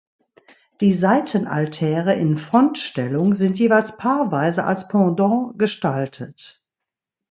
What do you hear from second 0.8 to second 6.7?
Die Seitenaltäre in Frontstellung sind jeweils paarweise als Pendant gestaltet.